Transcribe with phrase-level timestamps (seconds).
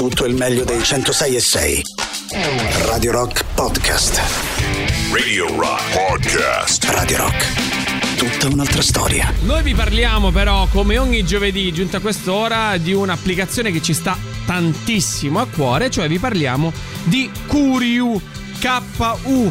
[0.00, 1.82] tutto il meglio dei 106 e 6.
[2.86, 4.18] Radio Rock Podcast.
[5.12, 6.84] Radio Rock Podcast.
[6.84, 8.16] Radio Rock.
[8.16, 9.30] Tutta un'altra storia.
[9.42, 14.16] Noi vi parliamo però, come ogni giovedì, giunta a quest'ora, di un'applicazione che ci sta
[14.46, 16.72] tantissimo a cuore, cioè vi parliamo
[17.04, 18.18] di Curiu.
[18.60, 19.48] K-U-R-I-U,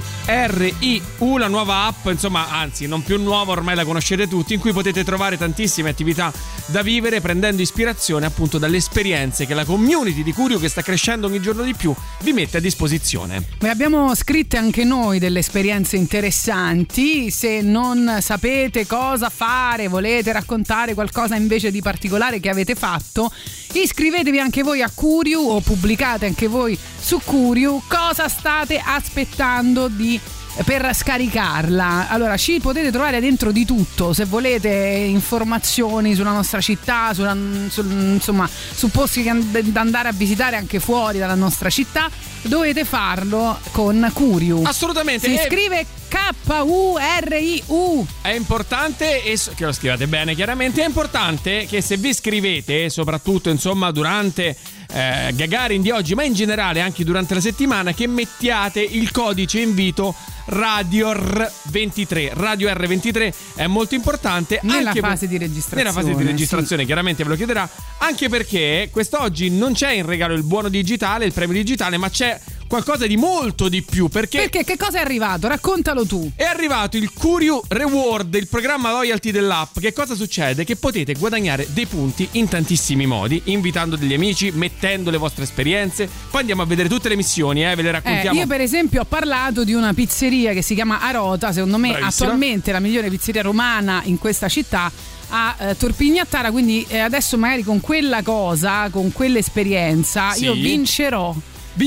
[1.38, 5.04] la nuova app, insomma, anzi, non più nuova, ormai la conoscete tutti, in cui potete
[5.04, 6.32] trovare tantissime attività
[6.68, 11.26] da vivere prendendo ispirazione appunto dalle esperienze che la community di Curio, che sta crescendo
[11.26, 13.44] ogni giorno di più, vi mette a disposizione.
[13.58, 20.94] Beh, abbiamo scritte anche noi delle esperienze interessanti, se non sapete cosa fare, volete raccontare
[20.94, 23.32] qualcosa invece di particolare che avete fatto,
[23.74, 30.20] iscrivetevi anche voi a Curio o pubblicate anche voi su Curio cosa state aspettando di
[30.64, 32.08] per scaricarla.
[32.10, 37.36] Allora, ci potete trovare dentro di tutto, se volete informazioni sulla nostra città, sulla,
[37.70, 42.10] sul, insomma, su posti da andare a visitare anche fuori dalla nostra città,
[42.42, 44.64] dovete farlo con Curiu.
[44.64, 45.30] Assolutamente.
[45.30, 48.06] Si scrive K-U-R-I-U.
[48.22, 53.50] È importante, e che lo scrivate bene chiaramente, è importante che se vi scrivete, soprattutto
[53.50, 54.56] insomma durante
[54.92, 59.60] eh, Gagarin di oggi, ma in generale anche durante la settimana, che mettiate il codice
[59.60, 62.32] invito Radio R23.
[62.34, 64.60] Radio R23 è molto importante.
[64.64, 65.84] Nella fase per, di registrazione.
[65.84, 66.88] Nella fase di registrazione, sì.
[66.88, 67.70] chiaramente ve lo chiederà.
[68.00, 72.40] Anche perché quest'oggi non c'è in regalo il buono digitale, il premio digitale, ma c'è
[72.70, 74.08] qualcosa di molto di più.
[74.08, 75.48] Perché, perché che cosa è arrivato?
[75.48, 76.32] Raccontalo tu.
[76.36, 79.80] È arrivato il Curio Reward, il programma loyalty dell'app.
[79.80, 80.64] Che cosa succede?
[80.64, 86.08] Che potete guadagnare dei punti in tantissimi modi, invitando degli amici, mettendo le vostre esperienze.
[86.30, 88.38] Poi andiamo a vedere tutte le missioni, eh, ve le raccontiamo.
[88.38, 91.52] Eh, io, per esempio, ho parlato di una pizzeria che si chiama Arota.
[91.52, 92.26] Secondo me, Bravissima.
[92.28, 94.92] attualmente la migliore pizzeria romana in questa città
[95.32, 100.44] a eh, Torpignattara, quindi eh, adesso magari con quella cosa, con quell'esperienza, Sì.
[100.44, 101.36] io vincerò.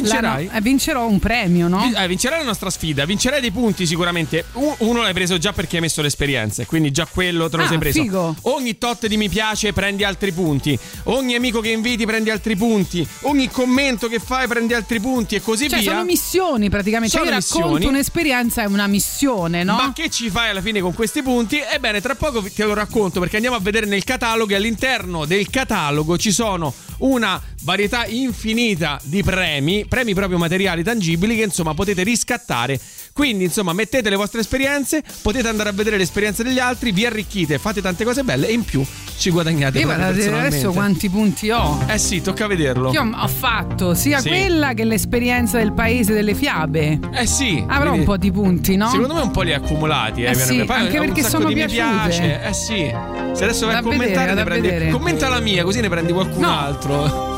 [0.00, 0.46] Vincerai?
[0.46, 1.90] la eh, vincerò un premio, no?
[1.96, 4.44] Eh, vincerai la nostra sfida, vincerai dei punti sicuramente.
[4.78, 7.78] Uno l'hai preso già perché hai messo l'esperienza, quindi già quello te lo Ah, sei
[7.78, 8.00] preso.
[8.02, 8.36] figo.
[8.42, 10.78] Ogni tot di mi piace prendi altri punti.
[11.04, 13.06] Ogni amico che inviti prendi altri punti.
[13.22, 15.92] Ogni commento che fai prendi altri punti e così Cioè, via.
[15.92, 17.10] sono missioni praticamente.
[17.16, 17.94] Sono Cioè, io racconto missioni.
[17.94, 19.74] un'esperienza, è una missione, no?
[19.76, 21.60] Ma che ci fai alla fine con questi punti?
[21.60, 25.48] Ebbene, tra poco te lo racconto perché andiamo a vedere nel catalogo e all'interno del
[25.50, 32.02] catalogo ci sono una varietà infinita di premi, premi proprio materiali tangibili che insomma potete
[32.02, 32.78] riscattare.
[33.12, 37.06] Quindi insomma mettete le vostre esperienze, potete andare a vedere le esperienze degli altri, vi
[37.06, 38.84] arricchite, fate tante cose belle e in più
[39.22, 41.78] ci guadagnate Io vado adesso quanti punti ho.
[41.86, 42.90] Eh sì, tocca vederlo.
[42.90, 44.28] Io ho fatto sia Sì.
[44.28, 46.98] quella che l'esperienza del paese delle fiabe.
[47.12, 47.62] Eh sì.
[47.68, 48.88] Avrò quindi- un po' di punti, no?
[48.88, 50.64] Secondo me un po' li ha accumulati, eh, Eh sì.
[50.64, 51.82] Poi anche perché sono di mi piaciute.
[52.08, 52.40] piace.
[52.42, 52.92] Eh sì.
[53.34, 54.68] Se adesso vai a commentare vedere, ne prendi.
[54.68, 54.90] vedere.
[54.90, 56.58] Commenta la mia, così ne prendi qualcun No.
[56.58, 57.31] altro.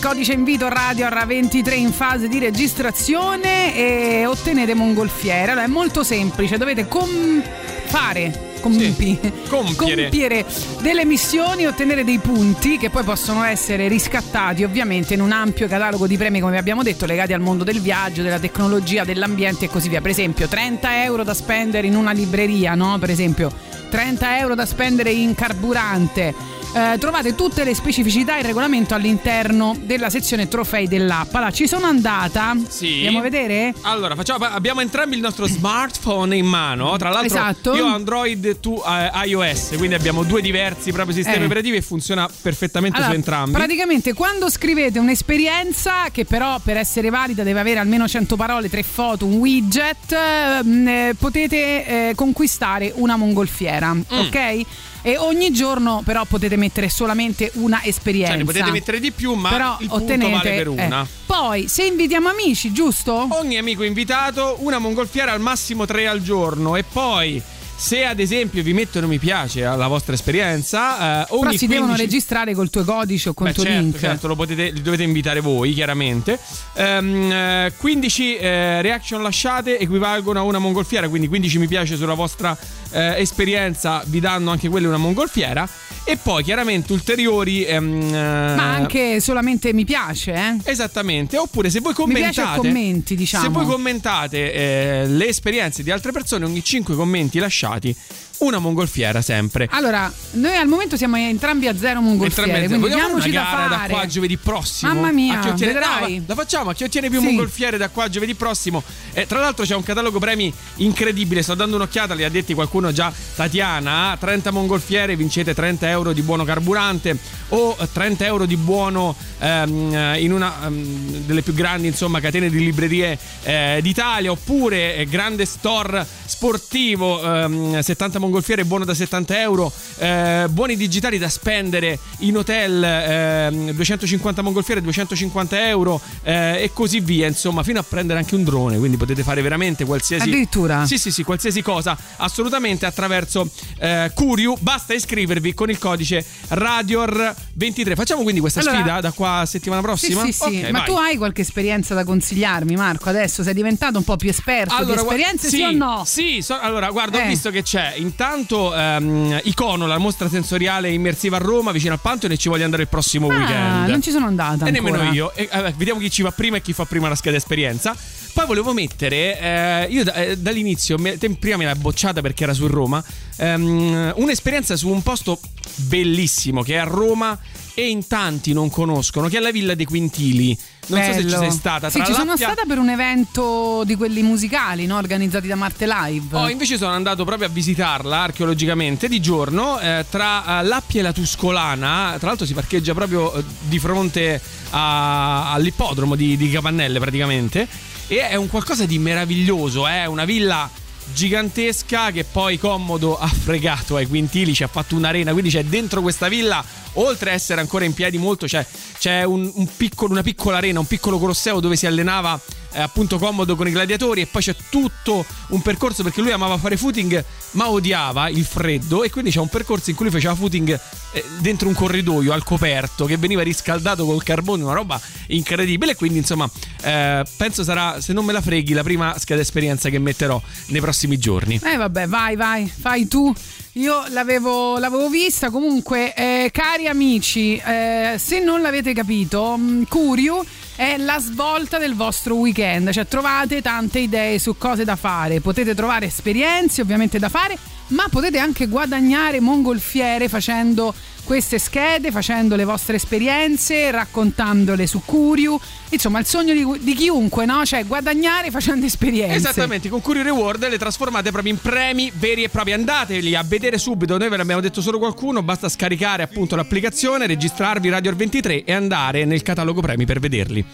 [0.00, 5.50] Codice invito radio RA23 in fase di registrazione e ottenete mongolfiere.
[5.52, 7.42] Allora è molto semplice, dovete com-
[7.84, 10.02] fare compi- Sì, compiere.
[10.02, 10.44] compiere
[10.80, 16.06] delle missioni, ottenere dei punti che poi possono essere riscattati ovviamente in un ampio catalogo
[16.06, 19.88] di premi come abbiamo detto legati al mondo del viaggio, della tecnologia, dell'ambiente e così
[19.88, 20.00] via.
[20.00, 22.98] Per esempio 30 euro da spendere in una libreria, no?
[22.98, 23.52] Per esempio
[23.90, 26.58] 30 euro da spendere in carburante.
[26.72, 31.34] Eh, trovate tutte le specificità e il regolamento all'interno della sezione trofei dell'app.
[31.34, 32.56] Allora, ci sono andata.
[32.68, 32.92] Sì.
[32.94, 33.74] Andiamo a vedere?
[33.80, 36.96] Allora, facciamo, abbiamo entrambi il nostro smartphone in mano.
[36.96, 37.74] Tra l'altro, Esatto.
[37.74, 41.46] io ho Android, tu eh, iOS, quindi abbiamo due diversi proprio sistemi Eh.
[41.46, 43.50] operativi e funziona perfettamente Allora, su entrambi.
[43.50, 48.84] Praticamente quando scrivete un'esperienza che però per essere valida deve avere almeno 100 parole, 3
[48.84, 54.02] foto, un widget, ehm, eh, potete eh, conquistare una mongolfiera, Mm.
[54.08, 54.60] ok?
[55.02, 58.32] E ogni giorno però potete mettere solamente una esperienza.
[58.32, 61.02] Cioè, ne potete mettere di più, ma però il ottenete vale per una.
[61.02, 61.06] eh.
[61.26, 63.26] Poi, se invitiamo amici, giusto?
[63.30, 66.76] Ogni amico invitato, una mongolfiera al massimo tre al giorno.
[66.76, 67.40] E poi,
[67.80, 71.94] se ad esempio vi mettono mi piace alla vostra esperienza, eh, ogni Però si devono
[71.94, 73.98] 15 registrare col tuo codice o con Beh, il tuo certo, link.
[73.98, 76.38] certo, lo potete, li dovete invitare voi, chiaramente.
[76.74, 82.12] Ehm, eh, 15 eh, reaction lasciate equivalgono a una mongolfiera, quindi 15 mi piace sulla
[82.12, 82.54] vostra
[82.90, 85.66] eh, esperienza vi danno anche quelle una mongolfiera.
[86.04, 87.64] E poi chiaramente ulteriori.
[87.64, 90.56] ehm, eh, Ma anche solamente mi piace, eh?
[90.64, 93.44] Esattamente, oppure se voi commentate, commenti, diciamo.
[93.44, 97.38] se voi commentate eh, le esperienze di altre persone, ogni 5 commenti
[97.70, 97.94] lasciati,
[98.38, 99.68] una mongolfiera sempre.
[99.70, 103.40] Allora, noi al momento siamo entrambi a zero mongolfiere, Entrambi- quindi Vogliamo fare diamoci una
[103.42, 103.92] da gara da, fare.
[103.92, 104.94] qua a giovedì prossimo?
[104.94, 106.18] Mamma mia, A ottiene- vedrai.
[106.18, 107.24] No, la facciamo a chi ottiene più Sì.
[107.26, 108.82] mongolfiere da qua a giovedì prossimo.
[109.12, 111.42] Eh, tra l'altro c'è un catalogo premi incredibile.
[111.42, 113.12] Sto dando un'occhiata, li ha detti qualcuno già.
[113.34, 117.18] Tatiana, 30 mongolfiere, vincete 30 euro di buono carburante
[117.50, 122.48] o 30 euro di buono ehm, eh, in una ehm, delle più grandi insomma catene
[122.48, 124.30] di librerie eh, d'Italia.
[124.30, 129.72] Oppure eh, grande store sportivo, ehm, 70 mongolfiere, buono da 70 euro.
[129.98, 137.00] eh, buoni digitali da spendere in hotel, ehm, 250 mongolfiere, 250 euro eh, e così
[137.00, 137.26] via.
[137.26, 138.78] Insomma, fino a prendere anche un drone.
[138.78, 140.22] Quindi potete fare veramente qualsiasi.
[140.28, 140.86] Addirittura?
[140.86, 141.96] Sì, sì, sì, qualsiasi cosa.
[142.16, 143.48] Assolutamente attraverso
[143.78, 144.56] eh, Curiu.
[144.60, 147.94] Basta iscrivervi con il codice Radior23.
[147.94, 150.24] Facciamo quindi questa Allora- sfida da qua a settimana Sì, prossima?
[150.24, 150.44] sì, sì.
[150.64, 150.86] Ok, Ma vai.
[150.86, 153.08] tu hai qualche esperienza da consigliarmi, Marco?
[153.08, 156.02] Adesso sei diventato un po' più esperto di gua- esperienze, sì, o no?
[156.06, 157.26] Sì, so- allora guarda, ho Eh.
[157.50, 162.32] Visto che c'è intanto ehm, Icono, la mostra sensoriale immersiva a Roma, vicino al Pantheon,
[162.32, 163.88] e ci voglio andare il prossimo Ah, weekend.
[163.88, 164.66] non ci sono andata.
[164.66, 164.92] E ancora.
[164.96, 165.32] nemmeno io.
[165.34, 167.94] E, eh, vediamo chi ci va prima e chi fa prima la scheda esperienza.
[168.32, 172.44] Poi volevo mettere, eh, io da- eh, dall'inizio, me- te prima me l'ha bocciata perché
[172.44, 173.02] era su Roma,
[173.36, 175.40] ehm, un'esperienza su un posto
[175.76, 177.36] bellissimo che è a Roma
[177.74, 180.56] e in tanti non conoscono, che è la Villa dei Quintili.
[180.86, 181.38] Non so se ci Bello.
[181.38, 181.88] sei stata.
[181.88, 184.96] Sì, Tra ci sono stata per un evento di quelli musicali, no?
[184.96, 186.36] Organizzati da Marte Live.
[186.36, 191.02] Oh, invece sono andato proprio a visitarla archeologicamente di giorno eh, tra eh, l'Appia e
[191.04, 192.16] la Tuscolana.
[192.18, 197.68] Tra l'altro si parcheggia proprio eh, di fronte a- all'ippodromo di, di Capannelle praticamente.
[198.08, 200.68] E è un qualcosa di meraviglioso, è una villa
[201.12, 206.00] gigantesca che poi Commodo ha fregato ai quintili, ci ha fatto un'arena, quindi c'è dentro
[206.02, 206.64] questa villa,
[206.94, 208.64] oltre a essere ancora in piedi molto, c'è,
[208.98, 212.38] c'è un- un piccolo- una piccola arena, un piccolo colosseo dove si allenava
[212.72, 216.56] eh, appunto Commodo con i gladiatori e poi c'è tutto un percorso perché lui amava
[216.58, 220.34] fare footing ma odiava il freddo e quindi c'è un percorso in cui lui faceva
[220.34, 220.78] footing
[221.12, 226.18] eh, dentro un corridoio al coperto che veniva riscaldato col carbone, una roba incredibile quindi
[226.18, 226.48] insomma
[226.82, 230.80] eh, penso sarà, se non me la freghi, la prima scheda esperienza che metterò nei
[230.80, 231.60] prossimi giorni.
[231.62, 233.32] Eh vabbè, vai, vai, fai tu.
[233.74, 240.42] Io l'avevo, l'avevo vista, comunque, eh, cari amici, eh, se non l'avete capito, mh, Curiu
[240.80, 245.74] è la svolta del vostro weekend, cioè trovate tante idee su cose da fare, potete
[245.74, 247.54] trovare esperienze ovviamente da fare,
[247.88, 250.94] ma potete anche guadagnare mongolfiere facendo
[251.30, 255.56] queste schede, facendo le vostre esperienze, raccontandole su Curiu,
[255.90, 257.64] insomma il sogno di, di chiunque, no?
[257.64, 259.36] Cioè guadagnare facendo esperienze.
[259.36, 262.72] Esattamente, con Curio Reward le trasformate proprio in premi veri e propri.
[262.72, 267.88] Andateli a vedere subito, noi ve l'abbiamo detto solo qualcuno, basta scaricare appunto l'applicazione, registrarvi
[267.88, 270.64] Radio 23 e andare nel catalogo premi per vederli.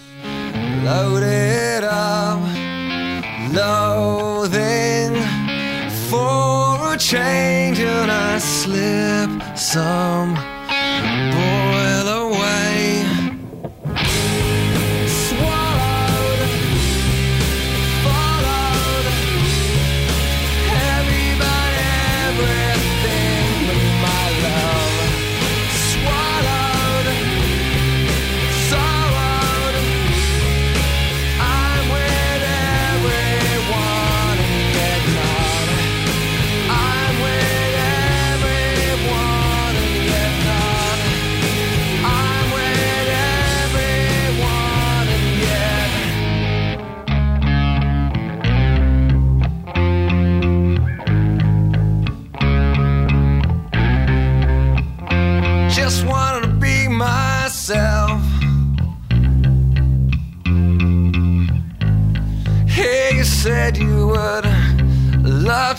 [0.82, 2.40] loaded up,
[3.58, 4.75] a
[6.98, 10.34] change, and I slip some
[11.32, 11.75] boil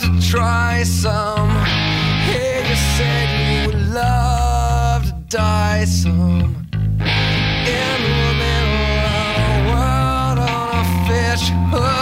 [0.00, 1.50] to try some.
[2.28, 6.68] Hey, you said you would love to die some.
[7.00, 11.97] In the middle of the world on a fish hook.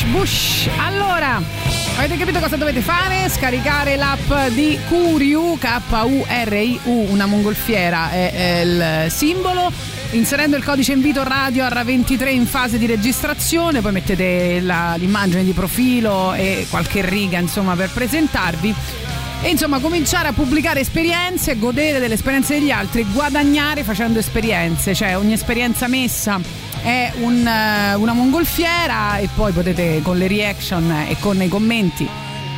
[0.00, 0.68] Bush, Bush.
[0.78, 1.42] Allora,
[1.96, 3.28] avete capito cosa dovete fare?
[3.28, 9.70] Scaricare l'app di Kuriu, K-U-R-I-U, una mongolfiera è, è il simbolo.
[10.12, 15.52] Inserendo il codice invito radio R23 in fase di registrazione, poi mettete la- l'immagine di
[15.52, 18.74] profilo e qualche riga insomma per presentarvi.
[19.42, 25.16] E insomma cominciare a pubblicare esperienze, godere delle esperienze degli altri, guadagnare facendo esperienze, cioè
[25.16, 31.16] ogni esperienza messa è un, eh, una mongolfiera e poi potete con le reaction e
[31.18, 32.08] con i commenti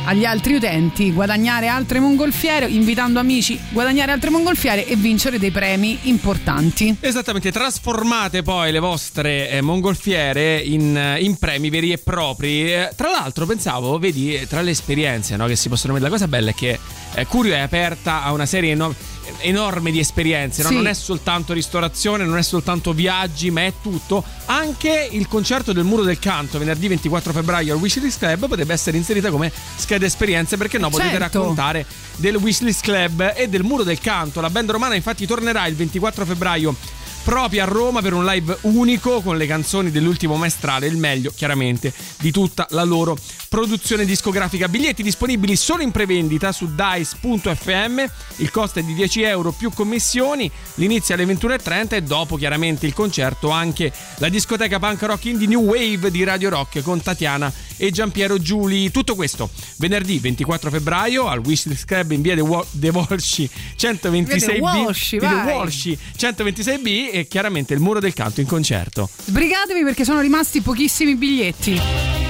[0.05, 5.97] agli altri utenti guadagnare altre mongolfiere, invitando amici, guadagnare altre mongolfiere e vincere dei premi
[6.03, 6.97] importanti.
[6.99, 12.73] Esattamente, trasformate poi le vostre eh, mongolfiere in, eh, in premi veri e propri.
[12.73, 16.17] Eh, tra l'altro, pensavo, vedi, eh, tra le esperienze no, che si possono mettere, la
[16.17, 16.77] cosa bella è che
[17.15, 18.93] eh, Curio è aperta a una serie eno-
[19.39, 20.69] enorme di esperienze, no?
[20.69, 20.75] Sì.
[20.75, 24.23] non è soltanto ristorazione, non è soltanto viaggi, ma è tutto.
[24.45, 28.97] Anche il concerto del Muro del Canto venerdì 24 febbraio al Wishlist Club potrebbe essere
[28.97, 31.39] inserita come scheda esperienze perché no, potete Certo.
[31.39, 31.85] raccontare
[32.17, 34.41] del Wishlist Club e del Muro del Canto.
[34.41, 36.75] La band romana infatti tornerà il 24 febbraio
[37.23, 41.93] proprio a Roma per un live unico con le canzoni dell'ultimo maestrale, il meglio chiaramente
[42.19, 43.17] di tutta la loro
[43.49, 44.67] produzione discografica.
[44.67, 48.03] Biglietti disponibili solo in prevendita su dice.fm,
[48.37, 52.93] il costo è di 10 euro più commissioni, l'inizio alle 21.30 e dopo chiaramente il
[52.93, 57.91] concerto anche la discoteca punk rock indie New Wave di Radio Rock con Tatiana e
[57.91, 58.91] Giampiero Giuli.
[58.91, 65.19] Tutto questo venerdì 24 febbraio al Wishlist Club in via De, Wa- De Volsci 126B.
[65.19, 65.51] Via De.
[65.51, 69.09] Volsci 126B e chiaramente il muro del canto in concerto.
[69.25, 72.22] Sbrigatevi perché sono rimasti pochissimi biglietti.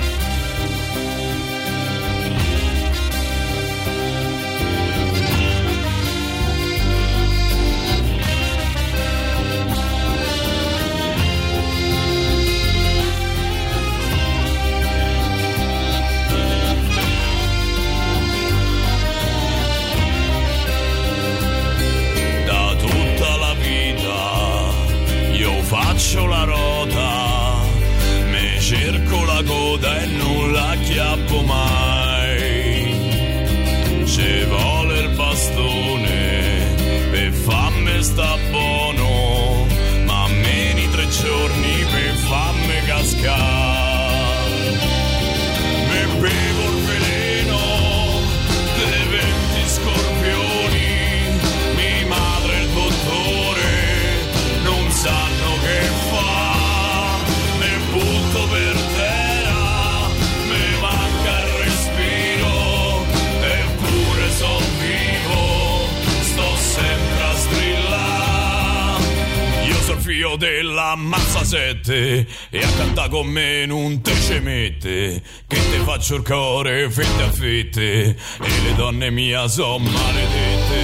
[71.53, 77.21] 7 e cantare con me non te ce mette che te faccio il cuore fette
[77.21, 78.15] a fette e
[78.63, 80.81] le donne mia son maledette.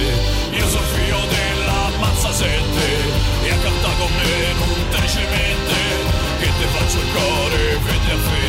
[0.52, 2.52] Io sono figlio della mazza 7
[3.42, 5.80] e a cantare con me non te ce mette
[6.38, 8.39] che te faccio il cuore fette a fette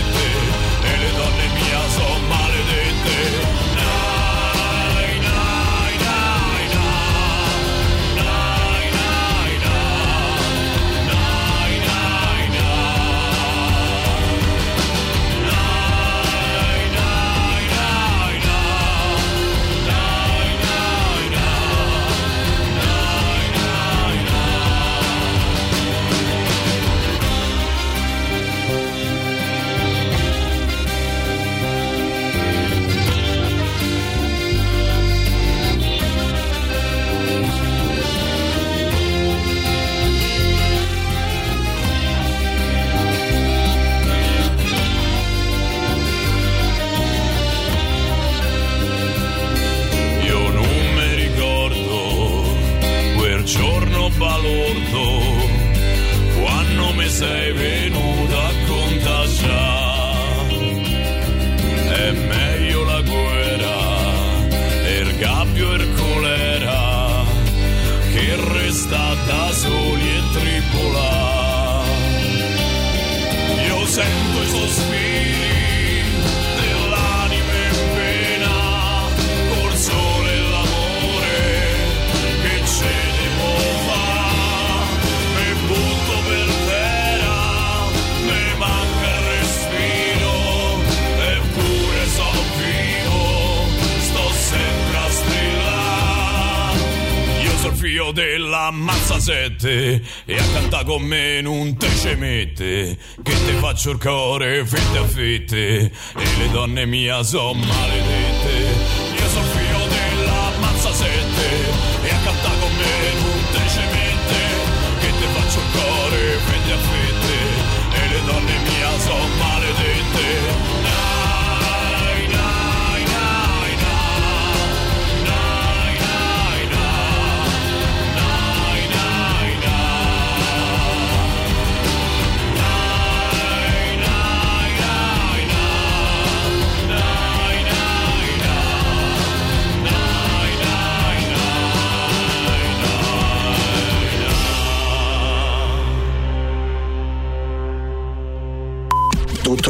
[99.19, 104.65] 7 e a cantare con me non te ce mette che te faccio il cuore
[104.65, 105.91] fette a fette e
[106.37, 108.30] le donne mia son maledette.